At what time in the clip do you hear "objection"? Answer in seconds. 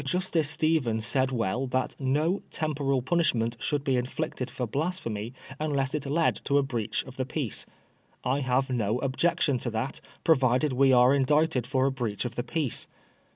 9.01-9.59